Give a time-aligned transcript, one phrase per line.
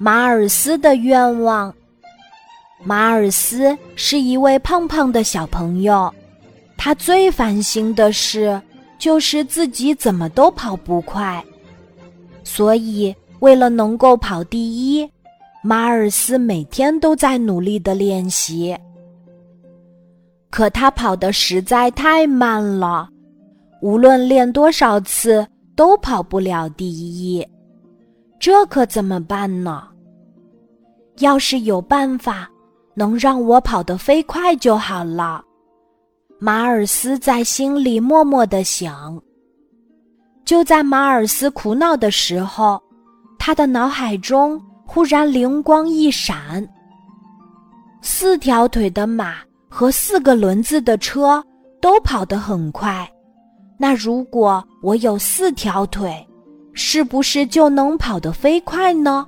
[0.00, 1.74] 马尔斯的愿望。
[2.84, 6.14] 马尔斯是一位胖胖的小朋友，
[6.76, 8.60] 他最烦心的事
[9.00, 11.44] 就是自己怎么都跑不快，
[12.44, 15.10] 所以为了能够跑第一，
[15.62, 18.78] 马尔斯每天都在努力的练习。
[20.48, 23.08] 可他跑得实在太慢了，
[23.82, 25.44] 无论练多少次
[25.74, 27.44] 都跑不了第一，
[28.38, 29.88] 这可怎么办呢？
[31.18, 32.48] 要是有办法。
[32.94, 35.40] 能让我跑得飞快就好了，
[36.40, 39.22] 马尔斯在心里默默的想。
[40.44, 42.82] 就在马尔斯苦恼的时候，
[43.38, 46.68] 他的脑海中忽然灵光一闪：
[48.02, 49.36] 四条腿的马
[49.68, 51.40] 和四个轮子的车
[51.80, 53.08] 都跑得很快，
[53.78, 56.27] 那如果我有四条腿，
[56.80, 59.26] 是不是就能跑得飞快呢？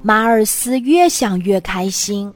[0.00, 2.32] 马尔斯越想越开心，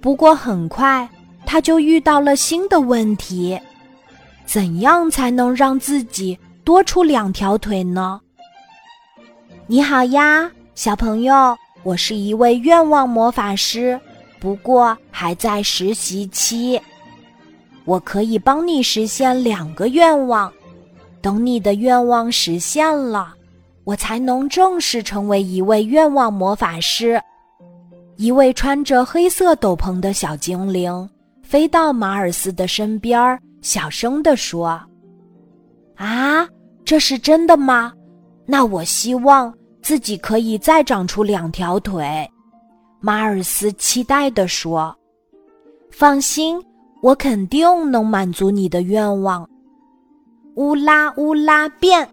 [0.00, 1.08] 不过很快
[1.46, 3.56] 他就遇到了新的问题：
[4.44, 8.20] 怎样才能让自己多出两条腿呢？
[9.68, 13.98] 你好呀，小朋友，我是一位愿望魔法师，
[14.40, 16.80] 不过还在实习期。
[17.84, 20.52] 我可以帮你实现两个愿望，
[21.20, 23.34] 等你的愿望实现了。
[23.84, 27.18] 我才能正式成为一位愿望魔法师。
[28.16, 31.08] 一位穿着黑色斗篷的小精灵
[31.42, 34.78] 飞到马尔斯的身边，小声地说
[35.96, 36.46] ：“啊，
[36.84, 37.92] 这是真的吗？
[38.44, 42.28] 那我希望自己可以再长出两条腿。”
[43.00, 44.94] 马尔斯期待地说
[45.90, 46.62] ：“放心，
[47.00, 49.48] 我肯定能满足你的愿望。”
[50.58, 52.06] 乌拉乌拉变。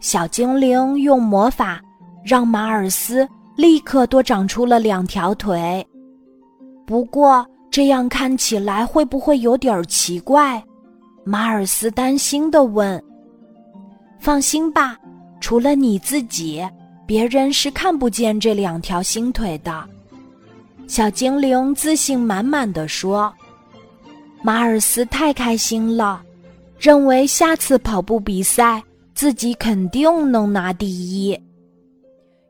[0.00, 1.78] 小精灵用魔法
[2.24, 5.86] 让马尔斯立刻多长出了两条腿，
[6.86, 10.62] 不过这样看起来会不会有点奇怪？
[11.22, 13.02] 马尔斯担心的问。
[14.18, 14.96] “放心吧，
[15.38, 16.66] 除了你自己，
[17.06, 19.84] 别人是看不见这两条新腿的。”
[20.88, 23.30] 小精灵自信满满的说。
[24.42, 26.22] 马尔斯太开心了，
[26.80, 28.82] 认为下次跑步比赛。
[29.12, 31.38] 自己肯定能拿第一。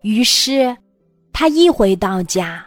[0.02, 0.76] 于是，
[1.32, 2.64] 他一回到家，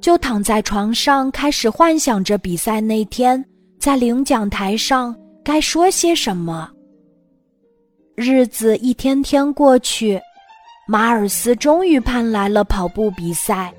[0.00, 3.44] 就躺在床上，开始幻想着比赛那天
[3.78, 6.68] 在领奖台上该说些什么。
[8.16, 10.20] 日子一天天过去，
[10.88, 13.72] 马尔斯终于盼来了跑步比赛。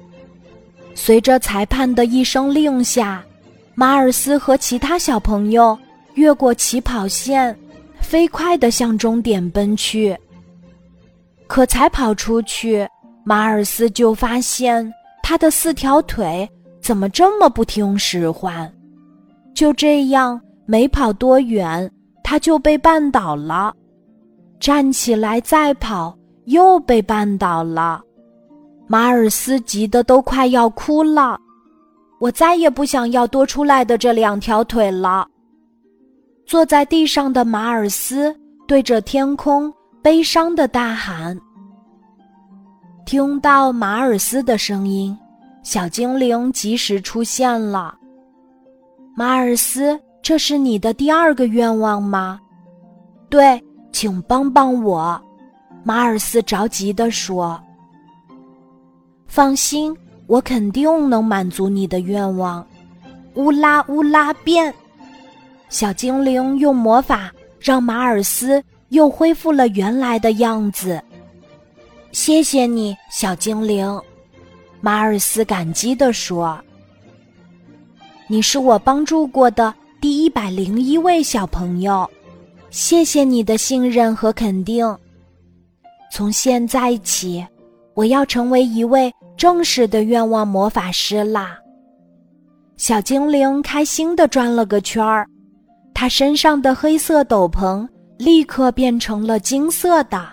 [0.95, 3.21] 随着裁判的一声令下，
[3.75, 5.77] 马尔斯和其他小朋友
[6.17, 7.57] 越过起跑线。
[7.99, 10.15] 飞快地向终点奔去，
[11.47, 12.87] 可才跑出去，
[13.25, 16.47] 马尔斯就发现他的四条腿
[16.79, 18.71] 怎么这么不听使唤。
[19.53, 21.91] 就这样，没跑多远，
[22.23, 23.73] 他就被绊倒了。
[24.59, 28.01] 站起来再跑，又被绊倒了。
[28.85, 31.37] 马尔斯急得都快要哭了。
[32.19, 35.27] 我再也不想要多出来的这两条腿了。
[36.47, 38.33] 坐在地上的马尔斯
[38.65, 39.71] 对着天空
[40.01, 41.37] 悲伤的大喊。
[43.05, 45.15] 听到马尔斯的声音，
[45.61, 47.93] 小精灵及时出现了。
[49.13, 52.39] 马尔斯，这是你的第二个愿望吗？
[53.29, 55.21] 对，请帮帮我。
[55.83, 57.61] 马尔斯着急地说。
[59.27, 59.93] 放心，
[60.27, 62.65] 我肯定能满足你的愿望。
[63.35, 64.73] 乌拉乌拉变。
[65.69, 71.01] 小精灵用魔法让马尔斯又恢复了原来的样子。
[72.11, 74.01] 谢谢你，小精灵，
[74.79, 76.57] 马尔斯感激地说
[78.27, 82.09] ：“你是我帮助过的第一百零一位小朋友，
[82.69, 84.97] 谢谢你的信任和肯定。
[86.09, 87.45] 从现在起，
[87.93, 91.57] 我要成为一位正式的愿望魔法师啦。”
[92.77, 95.27] 小精灵开心地转了个圈儿。
[95.99, 97.83] 他身上的黑色斗篷
[98.19, 100.29] 立刻变成了金色的。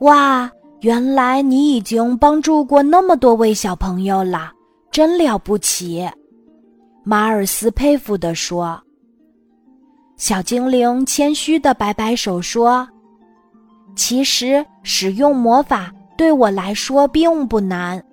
[0.00, 0.50] 哇，
[0.82, 4.52] 原来你已经帮助过那么多位小朋友了，
[4.90, 6.06] 真了不起！
[7.02, 8.78] 马尔斯佩服地说。
[10.18, 12.86] 小精灵谦虚的摆摆手说
[13.96, 18.04] ：“其实使用魔法对我来说并不难，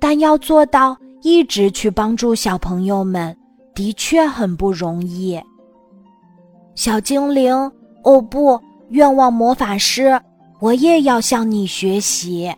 [0.00, 3.32] 但要做到一直去帮助小朋友们，
[3.76, 5.40] 的确很不容易。”
[6.78, 7.52] 小精灵，
[8.04, 8.56] 哦不，
[8.90, 10.16] 愿望魔法师，
[10.60, 12.54] 我也要向你学习。”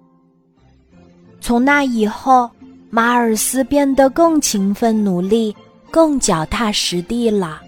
[1.40, 2.50] 从那以后，
[2.90, 5.56] 马尔斯变得更勤奋努力，
[5.90, 7.62] 更脚踏实地了。